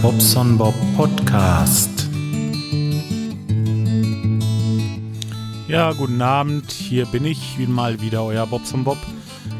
[0.00, 2.08] Bobson Bob Podcast.
[5.68, 8.98] Ja, guten Abend, hier bin ich, mal wieder euer Bobson Bob.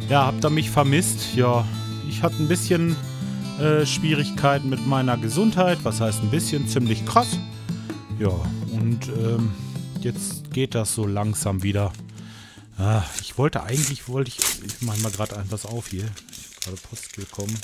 [0.09, 1.35] Ja, habt ihr mich vermisst?
[1.35, 1.67] Ja,
[2.09, 2.97] ich hatte ein bisschen
[3.61, 7.39] äh, Schwierigkeiten mit meiner Gesundheit, was heißt ein bisschen, ziemlich krass.
[8.19, 8.31] Ja,
[8.73, 9.51] und ähm,
[10.01, 11.93] jetzt geht das so langsam wieder.
[12.79, 16.05] Ah, ich wollte eigentlich, wollte ich, ich mache mal gerade etwas auf hier.
[16.31, 17.57] Ich habe gerade Post bekommen.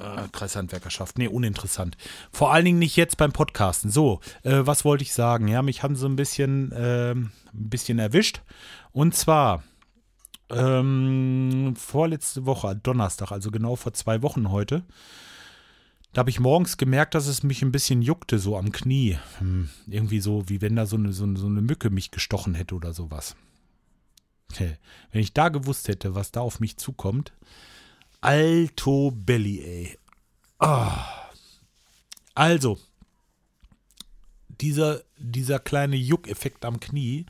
[0.00, 1.18] Äh, Kreishandwerkerschaft.
[1.18, 1.96] Nee, uninteressant.
[2.32, 3.90] Vor allen Dingen nicht jetzt beim Podcasten.
[3.90, 5.46] So, äh, was wollte ich sagen?
[5.48, 8.42] Ja, mich haben sie ein bisschen, äh, ein bisschen erwischt.
[8.92, 9.62] Und zwar
[10.48, 14.84] ähm, vorletzte Woche, Donnerstag, also genau vor zwei Wochen heute,
[16.12, 19.18] da habe ich morgens gemerkt, dass es mich ein bisschen juckte, so am Knie.
[19.38, 22.74] Hm, irgendwie so, wie wenn da so eine, so, so eine Mücke mich gestochen hätte
[22.74, 23.36] oder sowas.
[24.58, 27.32] Wenn ich da gewusst hätte, was da auf mich zukommt,
[28.20, 29.98] Alto Belly, ey.
[30.58, 30.92] Oh.
[32.34, 32.78] Also,
[34.60, 37.26] dieser, dieser kleine Juckeffekt am Knie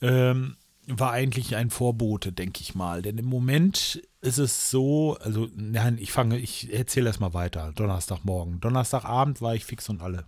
[0.00, 3.02] ähm, war eigentlich ein Vorbote, denke ich mal.
[3.02, 7.72] Denn im Moment ist es so, also, nein, ich fange, ich erzähle erst mal weiter.
[7.74, 8.60] Donnerstagmorgen.
[8.60, 10.26] Donnerstagabend war ich fix und alle.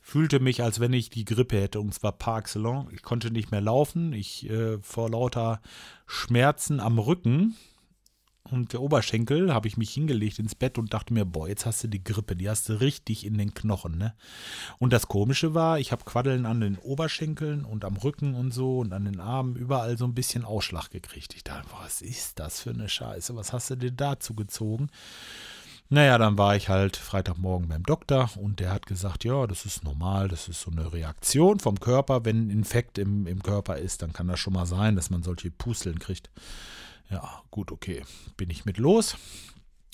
[0.00, 2.92] Fühlte mich, als wenn ich die Grippe hätte, und zwar par excellence.
[2.92, 4.12] Ich konnte nicht mehr laufen.
[4.12, 5.60] Ich äh, vor lauter
[6.06, 7.56] Schmerzen am Rücken
[8.50, 11.84] und der Oberschenkel habe ich mich hingelegt ins Bett und dachte mir, boah, jetzt hast
[11.84, 14.14] du die Grippe, die hast du richtig in den Knochen, ne?
[14.78, 18.78] Und das Komische war, ich habe Quaddeln an den Oberschenkeln und am Rücken und so
[18.78, 21.34] und an den Armen überall so ein bisschen Ausschlag gekriegt.
[21.34, 23.36] Ich dachte, was ist das für eine Scheiße?
[23.36, 24.88] Was hast du dir dazu gezogen?
[25.88, 29.84] Naja, dann war ich halt Freitagmorgen beim Doktor und der hat gesagt, ja, das ist
[29.84, 32.24] normal, das ist so eine Reaktion vom Körper.
[32.24, 35.22] Wenn ein Infekt im, im Körper ist, dann kann das schon mal sein, dass man
[35.22, 36.28] solche Pusteln kriegt.
[37.10, 38.04] Ja, gut, okay.
[38.36, 39.16] Bin ich mit los.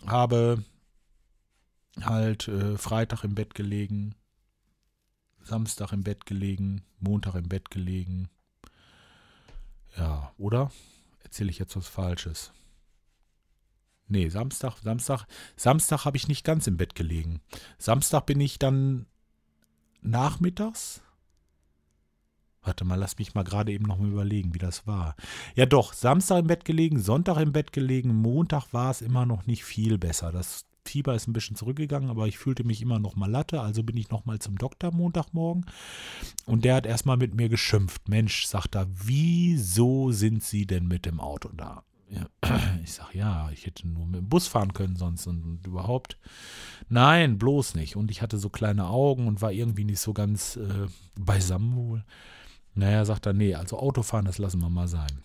[0.07, 0.65] Habe
[2.01, 4.15] halt äh, Freitag im Bett gelegen,
[5.43, 8.29] Samstag im Bett gelegen, Montag im Bett gelegen.
[9.97, 10.71] Ja, oder?
[11.23, 12.53] Erzähle ich jetzt was Falsches?
[14.09, 17.41] Nee, Samstag, Samstag, Samstag habe ich nicht ganz im Bett gelegen.
[17.79, 19.07] Samstag bin ich dann
[20.01, 21.03] nachmittags
[22.65, 25.17] Warte mal, lass mich mal gerade eben noch mal überlegen, wie das war.
[25.57, 29.47] Ja doch, Samstag im Bett gelegen, Sonntag im Bett gelegen, Montag war es immer noch
[29.47, 30.31] nicht viel besser.
[30.31, 33.83] Das Fieber ist ein bisschen zurückgegangen, aber ich fühlte mich immer noch mal Latte, also
[33.83, 35.67] bin ich noch mal zum Doktor Montagmorgen
[36.47, 38.09] und der hat erstmal mit mir geschimpft.
[38.09, 41.85] Mensch, sagt er, wieso sind Sie denn mit dem Auto da?
[42.85, 46.19] Ich sag ja, ich hätte nur mit dem Bus fahren können sonst und, und, überhaupt.
[46.89, 47.97] Nein, bloß nicht.
[47.97, 50.87] Und ich hatte so kleine Augen und war irgendwie nicht so ganz äh,
[51.19, 52.05] beisammen wohl.
[52.75, 55.23] Naja, sagt er, nee, also Autofahren, das lassen wir mal sein.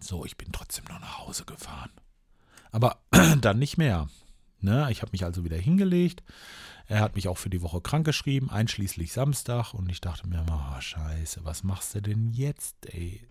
[0.00, 1.90] So, ich bin trotzdem noch nach Hause gefahren.
[2.72, 2.98] Aber
[3.40, 4.08] dann nicht mehr.
[4.60, 4.88] Ne?
[4.90, 6.22] Ich habe mich also wieder hingelegt.
[6.86, 9.72] Er hat mich auch für die Woche krankgeschrieben, einschließlich Samstag.
[9.72, 13.26] Und ich dachte mir, oh, scheiße, was machst du denn jetzt, ey?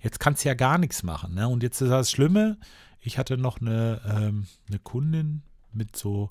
[0.00, 1.34] Jetzt kannst du ja gar nichts machen.
[1.34, 1.48] Ne?
[1.48, 2.58] Und jetzt ist das Schlimme,
[3.00, 5.42] ich hatte noch eine, ähm, eine Kundin
[5.72, 6.30] mit so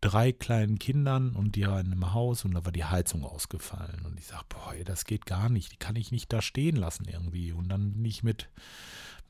[0.00, 4.02] drei kleinen Kindern und die waren im Haus und da war die Heizung ausgefallen.
[4.06, 5.72] Und ich sage, boah, das geht gar nicht.
[5.72, 7.52] Die kann ich nicht da stehen lassen irgendwie.
[7.52, 8.48] Und dann bin ich mit,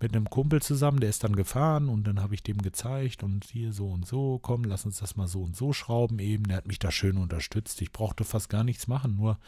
[0.01, 3.45] mit einem Kumpel zusammen, der ist dann gefahren und dann habe ich dem gezeigt und
[3.45, 6.45] hier so und so, komm, lass uns das mal so und so schrauben eben.
[6.45, 7.83] Der hat mich da schön unterstützt.
[7.83, 9.39] Ich brauchte fast gar nichts machen, nur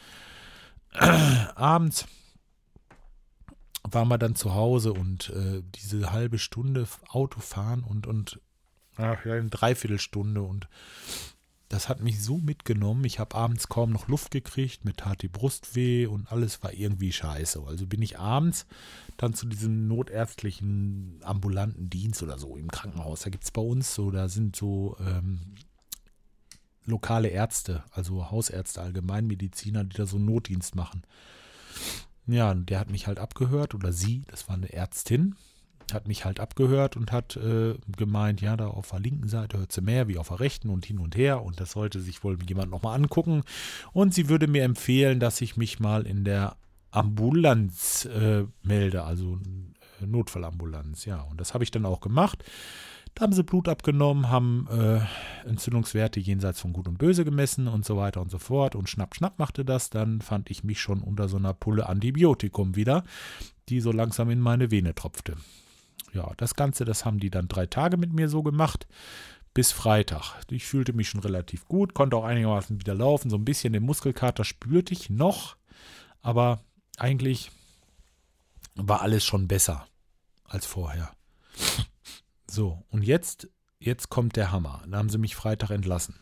[1.55, 2.05] abends
[3.83, 8.39] waren wir dann zu Hause und äh, diese halbe Stunde Autofahren und, und
[8.97, 10.67] ja, eine Dreiviertelstunde und
[11.73, 13.03] das hat mich so mitgenommen.
[13.03, 16.71] Ich habe abends kaum noch Luft gekriegt, mir tat die Brust weh und alles war
[16.71, 17.63] irgendwie scheiße.
[17.65, 18.67] Also bin ich abends
[19.17, 23.21] dann zu diesem notärztlichen ambulanten Dienst oder so im Krankenhaus.
[23.21, 25.55] Da gibt es bei uns so, da sind so ähm,
[26.85, 31.01] lokale Ärzte, also Hausärzte, Allgemeinmediziner, die da so einen Notdienst machen.
[32.27, 35.35] Ja, der hat mich halt abgehört oder sie, das war eine Ärztin,
[35.91, 39.71] hat mich halt abgehört und hat äh, gemeint, ja, da auf der linken Seite hört
[39.71, 42.37] sie mehr wie auf der rechten und hin und her und das sollte sich wohl
[42.47, 43.43] jemand nochmal angucken.
[43.91, 46.55] Und sie würde mir empfehlen, dass ich mich mal in der
[46.91, 49.39] Ambulanz äh, melde, also
[50.01, 51.21] äh, Notfallambulanz, ja.
[51.21, 52.43] Und das habe ich dann auch gemacht.
[53.15, 54.99] Da haben sie Blut abgenommen, haben äh,
[55.47, 58.75] Entzündungswerte jenseits von Gut und Böse gemessen und so weiter und so fort.
[58.75, 59.91] Und schnapp, schnapp machte das.
[59.91, 63.03] Dann fand ich mich schon unter so einer Pulle Antibiotikum wieder,
[63.69, 65.35] die so langsam in meine Vene tropfte
[66.13, 68.87] ja, das Ganze, das haben die dann drei Tage mit mir so gemacht.
[69.53, 70.41] Bis Freitag.
[70.49, 73.29] Ich fühlte mich schon relativ gut, konnte auch einigermaßen wieder laufen.
[73.29, 75.57] So ein bisschen den Muskelkater spürte ich noch,
[76.21, 76.63] aber
[76.97, 77.51] eigentlich
[78.75, 79.87] war alles schon besser
[80.45, 81.11] als vorher.
[82.45, 83.47] So, und jetzt
[83.83, 84.81] jetzt kommt der Hammer.
[84.83, 86.15] Dann haben sie mich Freitag entlassen.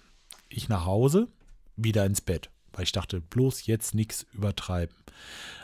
[0.49, 1.27] Ich nach Hause,
[1.75, 4.95] wieder ins Bett, weil ich dachte, bloß jetzt nichts übertreiben.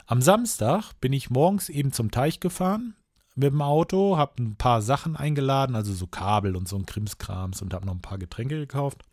[0.05, 2.95] Am Samstag bin ich morgens eben zum Teich gefahren
[3.37, 7.61] mit dem Auto, habe ein paar Sachen eingeladen, also so Kabel und so ein Krimskrams
[7.61, 9.03] und habe noch ein paar Getränke gekauft.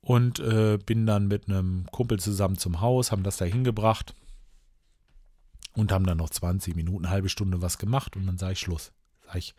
[0.00, 4.14] Und äh, bin dann mit einem Kumpel zusammen zum Haus, haben das da hingebracht
[5.74, 8.92] und haben dann noch 20 Minuten, halbe Stunde was gemacht und dann sage ich Schluss.
[9.26, 9.54] Sag ich,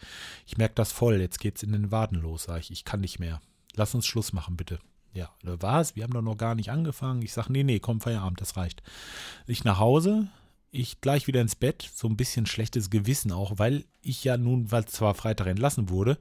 [0.46, 3.20] ich merke das voll, jetzt geht's in den Waden los, sage ich, ich kann nicht
[3.20, 3.42] mehr.
[3.76, 4.80] Lass uns Schluss machen, bitte.
[5.14, 5.96] Ja, was?
[5.96, 7.22] Wir haben doch noch gar nicht angefangen.
[7.22, 8.84] Ich sage, nee, nee, komm, Feierabend, das reicht.
[9.48, 10.28] Ich nach Hause,
[10.72, 14.72] ich gleich wieder ins Bett, so ein bisschen schlechtes Gewissen auch, weil ich ja nun,
[14.72, 16.20] weil zwar Freitag entlassen wurde,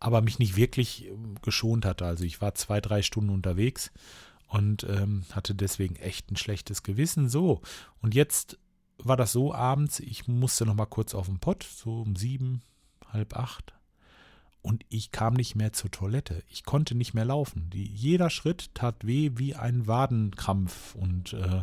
[0.00, 2.04] aber mich nicht wirklich ähm, geschont hatte.
[2.04, 3.92] Also ich war zwei, drei Stunden unterwegs
[4.48, 7.28] und ähm, hatte deswegen echt ein schlechtes Gewissen.
[7.28, 7.62] So,
[8.00, 8.58] und jetzt
[8.98, 12.62] war das so abends, ich musste noch mal kurz auf den Pott, so um sieben,
[13.08, 13.74] halb acht.
[14.62, 16.42] Und ich kam nicht mehr zur Toilette.
[16.48, 17.68] Ich konnte nicht mehr laufen.
[17.70, 20.94] Die, jeder Schritt tat weh wie ein Wadenkrampf.
[20.94, 21.62] Und äh,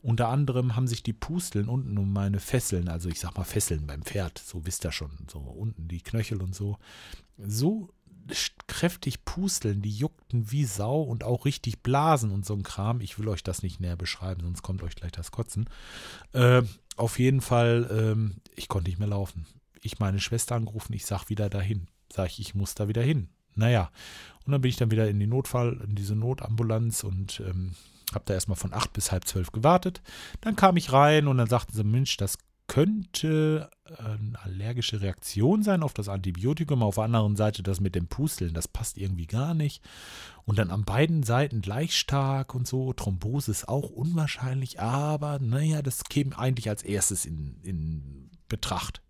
[0.00, 3.86] unter anderem haben sich die Pusteln unten um meine Fesseln, also ich sag mal Fesseln
[3.86, 6.78] beim Pferd, so wisst ihr schon, so unten die Knöchel und so,
[7.36, 7.90] so
[8.66, 13.00] kräftig pusteln, die juckten wie Sau und auch richtig blasen und so ein Kram.
[13.00, 15.68] Ich will euch das nicht näher beschreiben, sonst kommt euch gleich das Kotzen.
[16.32, 16.62] Äh,
[16.96, 19.46] auf jeden Fall, ähm, ich konnte nicht mehr laufen
[19.82, 21.86] ich meine Schwester angerufen, ich sag wieder dahin.
[22.12, 23.28] Sag ich, ich muss da wieder hin.
[23.54, 23.90] Naja,
[24.46, 27.72] und dann bin ich dann wieder in die Notfall, in diese Notambulanz und ähm,
[28.12, 30.02] habe da erstmal von acht bis halb zwölf gewartet.
[30.40, 32.38] Dann kam ich rein und dann sagten sie, Mensch, das
[32.70, 33.68] könnte
[33.98, 36.84] eine allergische Reaktion sein auf das Antibiotikum.
[36.84, 39.82] Auf der anderen Seite das mit dem Pusteln, das passt irgendwie gar nicht.
[40.44, 42.92] Und dann an beiden Seiten gleich stark und so.
[42.92, 49.02] Thrombose ist auch unwahrscheinlich, aber naja, das käme eigentlich als erstes in, in Betracht.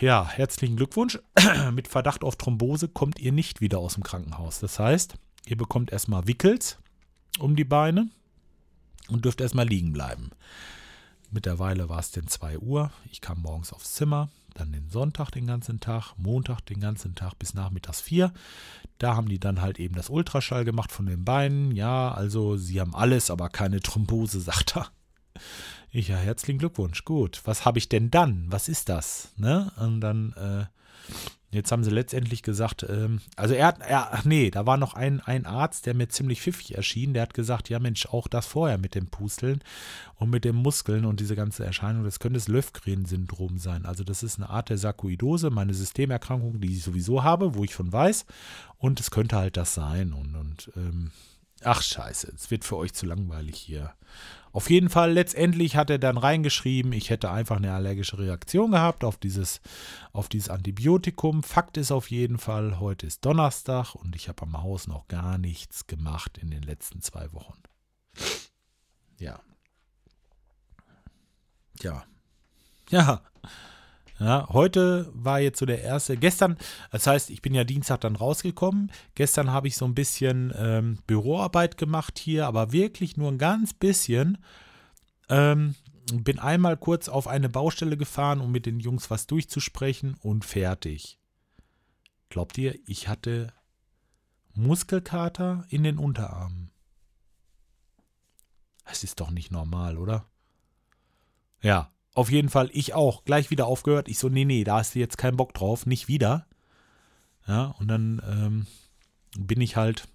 [0.00, 1.18] Ja, herzlichen Glückwunsch.
[1.72, 4.60] Mit Verdacht auf Thrombose kommt ihr nicht wieder aus dem Krankenhaus.
[4.60, 5.14] Das heißt,
[5.46, 6.78] ihr bekommt erstmal Wickels
[7.38, 8.10] um die Beine
[9.08, 10.30] und dürft erstmal liegen bleiben.
[11.30, 12.90] Mittlerweile war es denn 2 Uhr.
[13.10, 17.38] Ich kam morgens aufs Zimmer, dann den Sonntag den ganzen Tag, Montag den ganzen Tag
[17.38, 18.32] bis nachmittags 4.
[18.98, 21.72] Da haben die dann halt eben das Ultraschall gemacht von den Beinen.
[21.72, 24.88] Ja, also sie haben alles, aber keine Thrombose, sagt er.
[25.90, 27.04] Ich ja, herzlichen Glückwunsch.
[27.04, 27.40] Gut.
[27.44, 28.46] Was habe ich denn dann?
[28.48, 29.32] Was ist das?
[29.36, 29.72] Ne?
[29.78, 30.66] Und dann, äh,
[31.50, 35.20] jetzt haben sie letztendlich gesagt, ähm, also er hat, er, nee, da war noch ein,
[35.20, 38.78] ein Arzt, der mir ziemlich pfiffig erschien, der hat gesagt, ja Mensch, auch das vorher
[38.78, 39.62] mit dem Pusteln
[40.16, 43.86] und mit den Muskeln und diese ganze Erscheinung, das könnte das Löfgren-Syndrom sein.
[43.86, 47.74] Also das ist eine Art der Sarkoidose, meine Systemerkrankung, die ich sowieso habe, wo ich
[47.74, 48.26] von weiß.
[48.78, 50.12] Und es könnte halt das sein.
[50.12, 51.10] Und, und ähm,
[51.62, 53.94] ach scheiße, es wird für euch zu langweilig hier.
[54.52, 59.04] Auf jeden Fall, letztendlich hat er dann reingeschrieben, ich hätte einfach eine allergische Reaktion gehabt
[59.04, 59.60] auf dieses,
[60.12, 61.42] auf dieses Antibiotikum.
[61.42, 65.36] Fakt ist auf jeden Fall, heute ist Donnerstag und ich habe am Haus noch gar
[65.36, 67.60] nichts gemacht in den letzten zwei Wochen.
[69.18, 69.40] Ja.
[71.82, 72.04] Ja.
[72.88, 73.22] Ja.
[74.18, 76.16] Ja, heute war jetzt so der erste.
[76.16, 76.56] Gestern,
[76.90, 78.90] das heißt, ich bin ja Dienstag dann rausgekommen.
[79.14, 83.74] Gestern habe ich so ein bisschen ähm, Büroarbeit gemacht hier, aber wirklich nur ein ganz
[83.74, 84.38] bisschen.
[85.28, 85.74] Ähm,
[86.12, 91.18] bin einmal kurz auf eine Baustelle gefahren, um mit den Jungs was durchzusprechen und fertig.
[92.30, 93.52] Glaubt ihr, ich hatte
[94.54, 96.70] Muskelkater in den Unterarmen?
[98.86, 100.26] Das ist doch nicht normal, oder?
[101.60, 103.24] Ja, auf jeden Fall, ich auch.
[103.24, 104.08] Gleich wieder aufgehört.
[104.08, 105.84] Ich so, nee, nee, da hast du jetzt keinen Bock drauf.
[105.84, 106.46] Nicht wieder.
[107.46, 108.66] Ja, und dann ähm,
[109.38, 110.08] bin ich halt,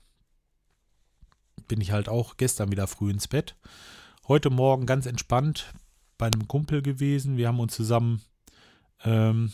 [1.67, 3.55] bin ich halt auch gestern wieder früh ins Bett.
[4.27, 5.75] Heute Morgen ganz entspannt
[6.17, 7.37] bei einem Kumpel gewesen.
[7.37, 8.23] Wir haben uns zusammen
[9.03, 9.51] ähm,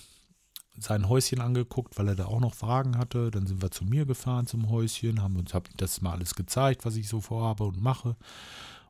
[0.79, 3.29] sein Häuschen angeguckt, weil er da auch noch Fragen hatte.
[3.29, 6.85] Dann sind wir zu mir gefahren zum Häuschen, haben uns hab das mal alles gezeigt,
[6.85, 8.15] was ich so vorhabe und mache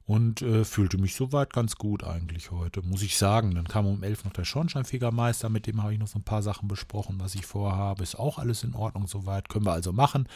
[0.08, 3.54] und äh, fühlte mich soweit ganz gut eigentlich heute, muss ich sagen.
[3.54, 6.42] Dann kam um elf noch der Schornsteinfegermeister, mit dem habe ich noch so ein paar
[6.42, 8.04] Sachen besprochen, was ich vorhabe.
[8.04, 10.30] Ist auch alles in Ordnung soweit, können wir also machen.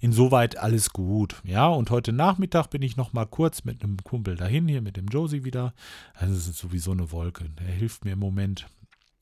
[0.00, 1.42] Insoweit alles gut.
[1.44, 4.96] Ja, und heute Nachmittag bin ich noch mal kurz mit einem Kumpel dahin, hier mit
[4.96, 5.74] dem Josie wieder.
[6.14, 7.50] Also es ist sowieso eine Wolke.
[7.50, 8.66] Der hilft mir im Moment.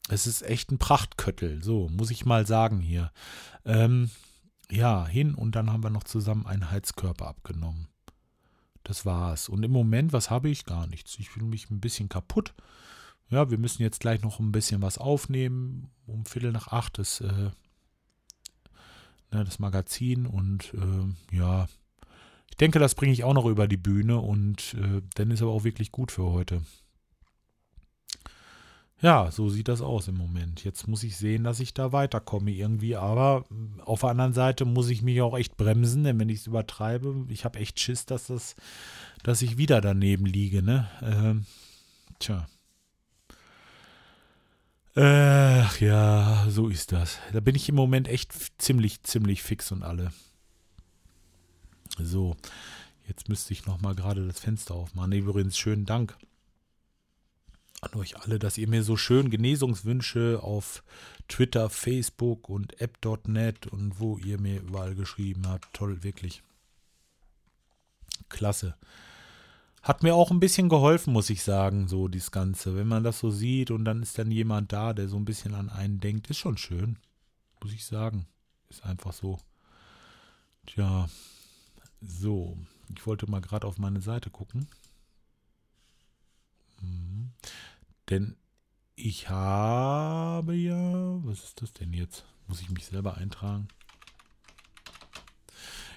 [0.08, 3.10] Es ist echt ein Prachtköttel, so muss ich mal sagen hier.
[3.64, 4.10] Ähm,
[4.70, 7.88] ja, hin und dann haben wir noch zusammen einen Heizkörper abgenommen.
[8.86, 9.48] Das war's.
[9.48, 10.64] Und im Moment, was habe ich?
[10.64, 11.18] Gar nichts.
[11.18, 12.54] Ich fühle mich ein bisschen kaputt.
[13.28, 15.90] Ja, wir müssen jetzt gleich noch ein bisschen was aufnehmen.
[16.06, 17.50] Um Viertel nach acht ist äh,
[19.32, 20.24] ne, das Magazin.
[20.24, 21.66] Und äh, ja,
[22.48, 24.20] ich denke, das bringe ich auch noch über die Bühne.
[24.20, 26.62] Und äh, dann ist aber auch wirklich gut für heute.
[29.02, 30.64] Ja, so sieht das aus im Moment.
[30.64, 32.96] Jetzt muss ich sehen, dass ich da weiterkomme irgendwie.
[32.96, 33.44] Aber
[33.84, 37.26] auf der anderen Seite muss ich mich auch echt bremsen, denn wenn ich es übertreibe,
[37.28, 38.56] ich habe echt Schiss, dass das,
[39.22, 40.88] dass ich wieder daneben liege, ne?
[41.02, 41.44] Ähm,
[42.18, 42.46] tja.
[44.94, 47.18] Ach ja, so ist das.
[47.34, 50.10] Da bin ich im Moment echt ziemlich, ziemlich fix und alle.
[51.98, 52.34] So,
[53.06, 55.12] jetzt müsste ich noch mal gerade das Fenster aufmachen.
[55.12, 56.16] Übrigens, schönen Dank
[57.80, 60.82] an euch alle, dass ihr mir so schön Genesungswünsche auf
[61.28, 65.72] Twitter, Facebook und app.net und wo ihr mir überall geschrieben habt.
[65.72, 66.42] Toll, wirklich.
[68.28, 68.76] Klasse.
[69.82, 72.74] Hat mir auch ein bisschen geholfen, muss ich sagen, so das Ganze.
[72.74, 75.54] Wenn man das so sieht und dann ist dann jemand da, der so ein bisschen
[75.54, 76.98] an einen denkt, ist schon schön.
[77.62, 78.26] Muss ich sagen.
[78.68, 79.38] Ist einfach so.
[80.66, 81.08] Tja,
[82.00, 82.56] so.
[82.96, 84.66] Ich wollte mal gerade auf meine Seite gucken.
[88.08, 88.36] Denn
[88.94, 92.24] ich habe ja, was ist das denn jetzt?
[92.46, 93.68] Muss ich mich selber eintragen?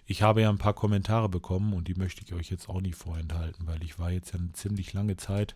[0.05, 2.95] Ich habe ja ein paar Kommentare bekommen und die möchte ich euch jetzt auch nicht
[2.95, 5.53] vorenthalten, weil ich war jetzt ja eine ziemlich lange Zeit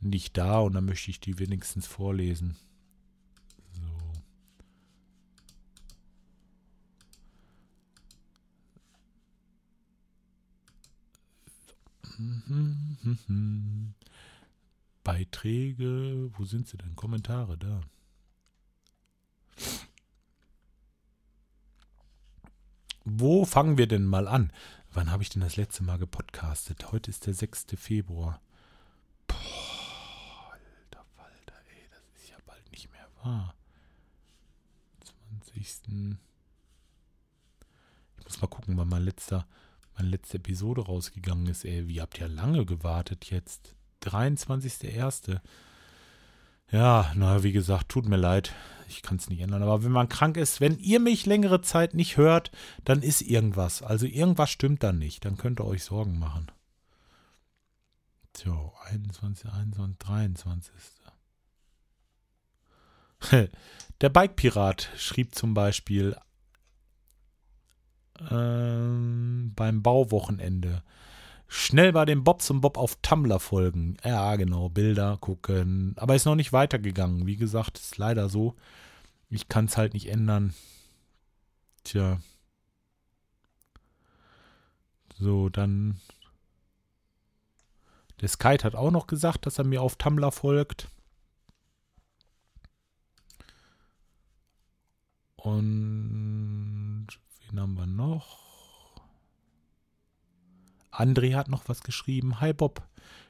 [0.00, 2.56] nicht da und dann möchte ich die wenigstens vorlesen.
[3.72, 3.82] So.
[15.04, 16.96] Beiträge, wo sind sie denn?
[16.96, 17.80] Kommentare da.
[23.04, 24.50] Wo fangen wir denn mal an?
[24.90, 26.90] Wann habe ich denn das letzte Mal gepodcastet?
[26.90, 27.66] Heute ist der 6.
[27.76, 28.40] Februar.
[29.26, 33.54] Boah, alter Falter, ey, das ist ja bald nicht mehr wahr.
[35.42, 36.16] 20.
[38.16, 39.46] Ich muss mal gucken, wann mein letzter,
[39.96, 41.86] meine letzte Episode rausgegangen ist, ey.
[41.88, 43.74] Wie habt ihr lange gewartet jetzt?
[44.04, 45.40] 23.01.
[46.70, 48.52] Ja, naja, wie gesagt, tut mir leid.
[48.88, 49.62] Ich kann es nicht ändern.
[49.62, 52.50] Aber wenn man krank ist, wenn ihr mich längere Zeit nicht hört,
[52.84, 53.82] dann ist irgendwas.
[53.82, 55.24] Also irgendwas stimmt dann nicht.
[55.24, 56.50] Dann könnt ihr euch Sorgen machen.
[58.32, 60.74] Tja, 21, 21, 23.
[64.00, 66.16] Der Bike-Pirat schrieb zum Beispiel
[68.30, 70.82] ähm, beim Bauwochenende.
[71.56, 73.96] Schnell bei dem Bobs und Bob auf Tumblr folgen.
[74.02, 75.94] Ja, genau, Bilder gucken.
[75.96, 77.28] Aber ist noch nicht weitergegangen.
[77.28, 78.56] Wie gesagt, ist leider so.
[79.30, 80.52] Ich kann es halt nicht ändern.
[81.84, 82.18] Tja.
[85.16, 86.00] So, dann.
[88.20, 90.88] Der Skype hat auch noch gesagt, dass er mir auf Tumblr folgt.
[95.36, 97.06] Und
[97.46, 98.43] wen haben wir noch?
[100.94, 102.40] André hat noch was geschrieben.
[102.40, 102.82] Hi Bob,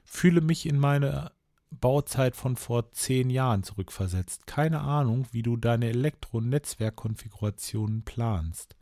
[0.04, 1.30] fühle mich in meine
[1.70, 4.46] Bauzeit von vor zehn Jahren zurückversetzt.
[4.46, 8.76] Keine Ahnung, wie du deine Elektro-Netzwerkkonfigurationen planst.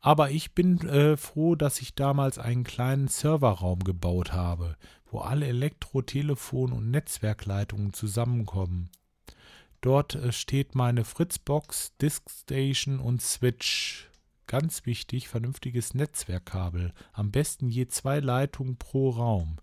[0.00, 4.76] Aber ich bin äh, froh, dass ich damals einen kleinen Serverraum gebaut habe,
[5.10, 8.90] wo alle Elektro-, Telefon- und Netzwerkleitungen zusammenkommen.
[9.80, 14.10] Dort äh, steht meine Fritzbox, Diskstation und Switch.
[14.46, 16.92] Ganz wichtig, vernünftiges Netzwerkkabel.
[17.12, 19.56] Am besten je zwei Leitungen pro Raum.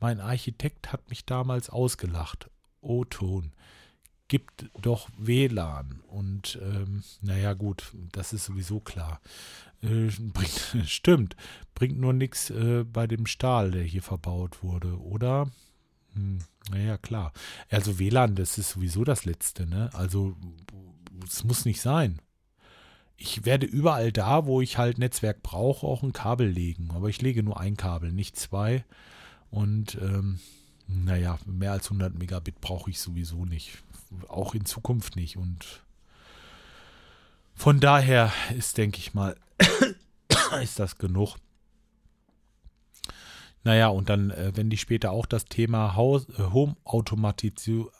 [0.00, 2.50] Mein Architekt hat mich damals ausgelacht.
[2.80, 3.52] O-Ton.
[4.28, 6.00] Gibt doch WLAN.
[6.08, 9.20] Und ähm, naja, gut, das ist sowieso klar.
[9.82, 11.36] Äh, bringt, stimmt,
[11.74, 15.50] bringt nur nichts äh, bei dem Stahl, der hier verbaut wurde, oder?
[16.14, 16.38] Hm,
[16.70, 17.34] naja, klar.
[17.68, 19.90] Also WLAN, das ist sowieso das Letzte, ne?
[19.92, 20.34] Also,
[21.26, 22.20] es muss nicht sein
[23.16, 26.90] ich werde überall da, wo ich halt Netzwerk brauche, auch ein Kabel legen.
[26.94, 28.84] Aber ich lege nur ein Kabel, nicht zwei.
[29.50, 30.40] Und ähm,
[30.86, 33.82] naja, mehr als 100 Megabit brauche ich sowieso nicht.
[34.28, 35.36] Auch in Zukunft nicht.
[35.36, 35.82] Und
[37.54, 39.36] von daher ist, denke ich mal,
[40.62, 41.36] ist das genug.
[43.62, 47.90] Naja, und dann, äh, wenn die später auch das Thema äh, Home-Automatisierung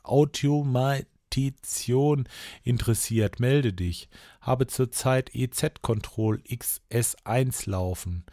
[1.35, 2.29] Petition
[2.63, 4.09] interessiert, melde dich.
[4.41, 8.25] Habe zurzeit EZ-Control XS1 laufen.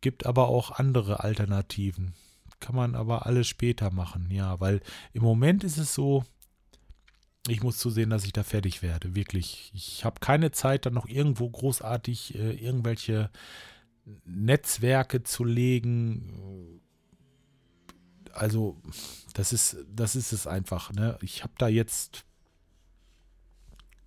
[0.00, 2.14] Gibt aber auch andere Alternativen.
[2.58, 4.80] Kann man aber alles später machen, ja, weil
[5.12, 6.24] im Moment ist es so,
[7.46, 9.14] ich muss zusehen, dass ich da fertig werde.
[9.14, 9.70] Wirklich.
[9.72, 13.30] Ich habe keine Zeit, dann noch irgendwo großartig äh, irgendwelche
[14.24, 16.80] Netzwerke zu legen.
[18.32, 18.76] Also,
[19.32, 20.92] das ist, das ist es einfach.
[20.92, 21.16] Ne?
[21.22, 22.24] Ich habe da jetzt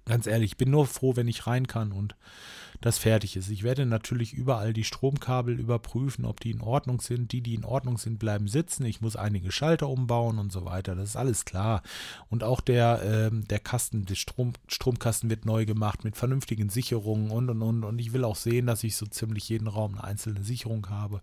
[0.05, 2.15] Ganz ehrlich, ich bin nur froh, wenn ich rein kann und
[2.83, 3.49] das fertig ist.
[3.49, 7.31] Ich werde natürlich überall die Stromkabel überprüfen, ob die in Ordnung sind.
[7.31, 8.85] Die, die in Ordnung sind, bleiben sitzen.
[8.85, 10.93] Ich muss einige Schalter umbauen und so weiter.
[10.93, 11.81] Das ist alles klar.
[12.29, 17.31] Und auch der, ähm, der Kasten, der Strom, Stromkasten wird neu gemacht mit vernünftigen Sicherungen
[17.31, 17.83] und und und.
[17.85, 21.21] Und ich will auch sehen, dass ich so ziemlich jeden Raum eine einzelne Sicherung habe.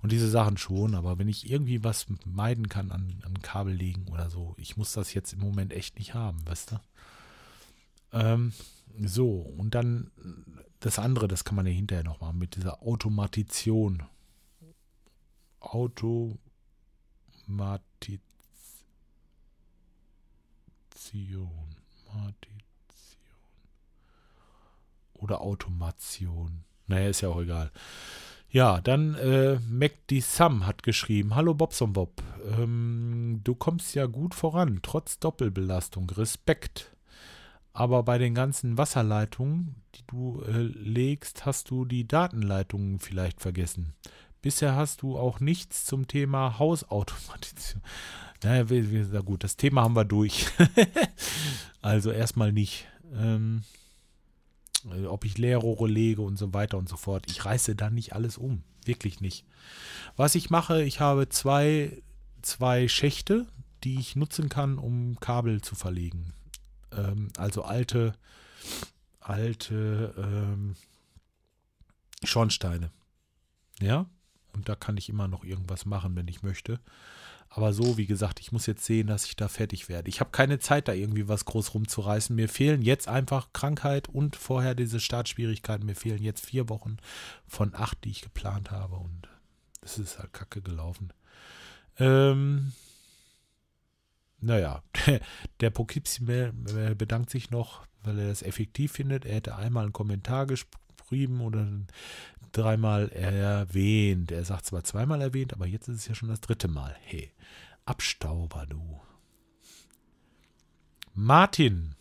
[0.00, 0.94] Und diese Sachen schon.
[0.94, 4.94] Aber wenn ich irgendwie was meiden kann an, an Kabel legen oder so, ich muss
[4.94, 6.76] das jetzt im Moment echt nicht haben, weißt du?
[8.12, 8.52] Ähm,
[9.00, 10.10] so, und dann
[10.80, 14.02] das andere, das kann man ja hinterher noch machen, mit dieser Automatisation.
[15.60, 16.60] Automatisation.
[25.14, 26.64] Oder Automation.
[26.88, 27.70] Naja, ist ja auch egal.
[28.50, 32.22] Ja, dann äh, MacD Sam hat geschrieben: Hallo Bobson Bob,
[32.58, 36.10] ähm, du kommst ja gut voran, trotz Doppelbelastung.
[36.10, 36.91] Respekt.
[37.72, 43.94] Aber bei den ganzen Wasserleitungen, die du äh, legst, hast du die Datenleitungen vielleicht vergessen.
[44.42, 47.82] Bisher hast du auch nichts zum Thema Hausautomatisierung.
[48.44, 48.64] Naja,
[49.12, 50.46] na gut, das Thema haben wir durch.
[51.80, 52.88] also erstmal nicht.
[53.14, 53.62] Ähm,
[55.06, 57.24] ob ich Leerrohre lege und so weiter und so fort.
[57.30, 58.64] Ich reiße da nicht alles um.
[58.84, 59.44] Wirklich nicht.
[60.16, 62.02] Was ich mache, ich habe zwei,
[62.42, 63.46] zwei Schächte,
[63.84, 66.34] die ich nutzen kann, um Kabel zu verlegen
[66.96, 68.14] ähm, also alte,
[69.20, 70.76] alte ähm,
[72.24, 72.90] Schornsteine.
[73.80, 74.06] Ja,
[74.52, 76.78] und da kann ich immer noch irgendwas machen, wenn ich möchte.
[77.54, 80.08] Aber so, wie gesagt, ich muss jetzt sehen, dass ich da fertig werde.
[80.08, 82.34] Ich habe keine Zeit, da irgendwie was groß rumzureißen.
[82.34, 85.84] Mir fehlen jetzt einfach Krankheit und vorher diese Startschwierigkeiten.
[85.84, 86.96] Mir fehlen jetzt vier Wochen
[87.46, 88.96] von acht, die ich geplant habe.
[88.96, 89.28] Und
[89.82, 91.12] es ist halt kacke gelaufen.
[91.98, 92.72] Ähm,
[94.42, 94.82] naja,
[95.60, 96.52] der Poughkeepsie
[96.96, 99.24] bedankt sich noch, weil er das effektiv findet.
[99.24, 101.66] Er hätte einmal einen Kommentar geschrieben oder
[102.52, 104.30] dreimal erwähnt.
[104.32, 106.94] Er sagt zwar zweimal erwähnt, aber jetzt ist es ja schon das dritte Mal.
[107.00, 107.32] Hey,
[107.84, 109.00] Abstauber, du.
[111.14, 111.94] Martin.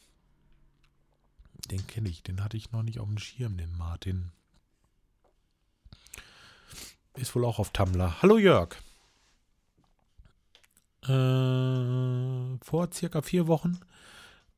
[1.70, 4.32] Den kenne ich, den hatte ich noch nicht auf dem Schirm, den Martin.
[7.13, 8.22] Ist wohl auch auf Tumblr.
[8.22, 8.76] Hallo Jörg.
[11.04, 13.80] Äh, vor circa vier Wochen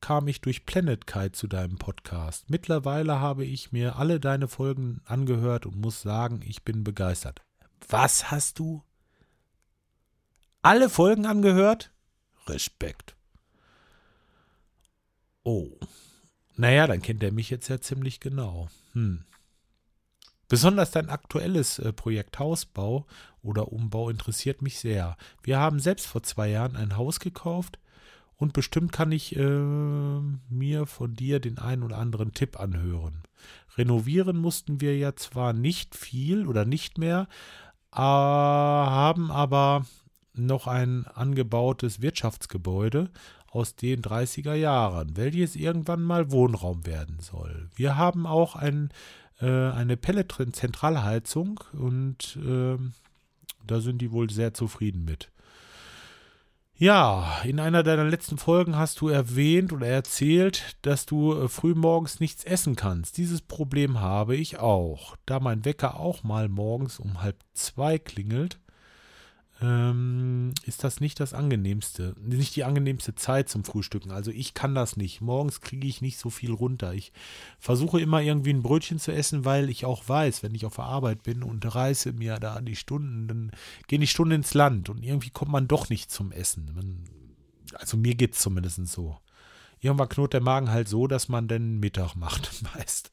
[0.00, 2.50] kam ich durch Planet Kite zu deinem Podcast.
[2.50, 7.40] Mittlerweile habe ich mir alle deine Folgen angehört und muss sagen, ich bin begeistert.
[7.88, 8.82] Was hast du?
[10.60, 11.90] Alle Folgen angehört?
[12.46, 13.16] Respekt.
[15.42, 15.70] Oh.
[16.56, 18.68] Naja, dann kennt er mich jetzt ja ziemlich genau.
[18.92, 19.24] Hm.
[20.54, 23.06] Besonders dein aktuelles äh, Projekt Hausbau
[23.42, 25.16] oder Umbau interessiert mich sehr.
[25.42, 27.80] Wir haben selbst vor zwei Jahren ein Haus gekauft
[28.36, 33.24] und bestimmt kann ich äh, mir von dir den einen oder anderen Tipp anhören.
[33.76, 37.26] Renovieren mussten wir ja zwar nicht viel oder nicht mehr,
[37.92, 39.86] äh, haben aber
[40.34, 43.10] noch ein angebautes Wirtschaftsgebäude
[43.48, 47.70] aus den 30er Jahren, welches irgendwann mal Wohnraum werden soll.
[47.74, 48.90] Wir haben auch ein
[49.42, 52.76] eine Pellet-Zentralheizung und äh,
[53.66, 55.30] da sind die wohl sehr zufrieden mit.
[56.76, 62.18] Ja, in einer deiner letzten Folgen hast du erwähnt oder erzählt, dass du äh, frühmorgens
[62.18, 63.16] nichts essen kannst.
[63.16, 65.16] Dieses Problem habe ich auch.
[65.24, 68.58] Da mein Wecker auch mal morgens um halb zwei klingelt,
[69.60, 74.10] ähm, ist das nicht das angenehmste, nicht die angenehmste Zeit zum Frühstücken.
[74.10, 75.20] Also ich kann das nicht.
[75.20, 76.92] Morgens kriege ich nicht so viel runter.
[76.92, 77.12] Ich
[77.58, 80.84] versuche immer irgendwie ein Brötchen zu essen, weil ich auch weiß, wenn ich auf der
[80.84, 83.52] Arbeit bin und reiße mir da die Stunden, dann
[83.86, 86.72] gehen die Stunden ins Land und irgendwie kommt man doch nicht zum Essen.
[86.74, 87.04] Man,
[87.74, 89.18] also mir geht es zumindest so.
[89.80, 93.12] Irgendwann knurrt der Magen halt so, dass man dann Mittag macht meist.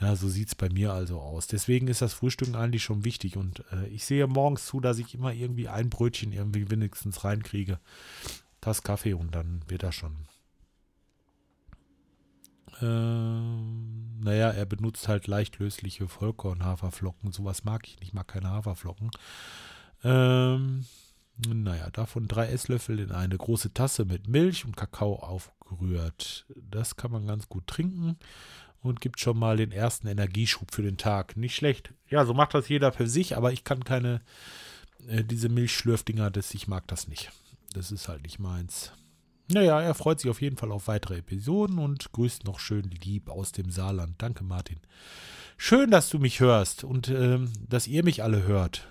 [0.00, 1.48] Ja, so sieht es bei mir also aus.
[1.48, 3.36] Deswegen ist das Frühstücken eigentlich schon wichtig.
[3.36, 7.80] Und äh, ich sehe morgens zu, dass ich immer irgendwie ein Brötchen irgendwie wenigstens reinkriege.
[8.60, 10.14] Das Kaffee und dann wird er schon.
[12.80, 17.32] Ähm, naja, er benutzt halt leicht lösliche Vollkorn-Haferflocken.
[17.32, 18.08] Sowas mag ich nicht.
[18.08, 19.10] Ich mag keine Haferflocken.
[20.04, 20.86] Ähm,
[21.44, 26.46] naja, davon drei Esslöffel in eine große Tasse mit Milch und Kakao aufgerührt.
[26.70, 28.16] Das kann man ganz gut trinken
[28.82, 31.36] und gibt schon mal den ersten Energieschub für den Tag.
[31.36, 31.92] Nicht schlecht.
[32.08, 34.20] Ja, so macht das jeder für sich, aber ich kann keine,
[35.06, 37.30] äh, diese Milchschlürfdinger, das, ich mag das nicht.
[37.74, 38.92] Das ist halt nicht meins.
[39.50, 43.30] Naja, er freut sich auf jeden Fall auf weitere Episoden und grüßt noch schön lieb
[43.30, 44.14] aus dem Saarland.
[44.18, 44.78] Danke, Martin.
[45.56, 48.86] Schön, dass du mich hörst und ähm, dass ihr mich alle hört.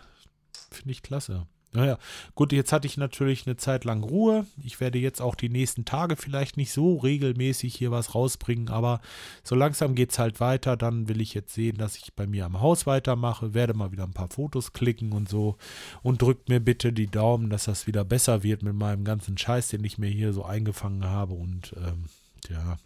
[0.71, 1.47] Finde ich klasse.
[1.78, 2.00] Naja,
[2.34, 4.48] gut, jetzt hatte ich natürlich eine Zeit lang Ruhe.
[4.63, 9.00] Ich werde jetzt auch die nächsten Tage vielleicht nicht so regelmäßig hier was rausbringen, aber
[9.44, 10.76] so langsam geht es halt weiter.
[10.76, 14.06] Dann will ich jetzt sehen, dass ich bei mir am Haus weitermache, werde mal wieder
[14.06, 15.58] ein paar Fotos klicken und so.
[16.02, 19.68] Und drückt mir bitte die Daumen, dass das wieder besser wird mit meinem ganzen Scheiß,
[19.68, 21.36] den ich mir hier so eingefangen habe.
[21.36, 22.06] Und ähm,
[22.50, 22.78] ja.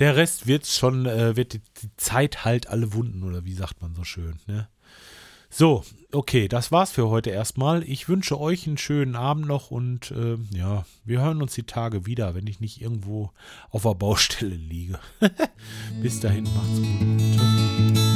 [0.00, 3.80] Der Rest wird schon, äh, wird die, die Zeit halt alle Wunden, oder wie sagt
[3.80, 4.66] man so schön, ne?
[5.54, 7.82] So, okay, das war's für heute erstmal.
[7.82, 12.06] Ich wünsche euch einen schönen Abend noch und äh, ja, wir hören uns die Tage
[12.06, 13.32] wieder, wenn ich nicht irgendwo
[13.68, 14.98] auf der Baustelle liege.
[16.00, 17.96] Bis dahin, macht's gut.
[17.98, 18.11] Tschüss.